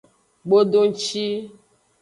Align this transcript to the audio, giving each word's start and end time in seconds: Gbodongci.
Gbodongci. 0.47 1.25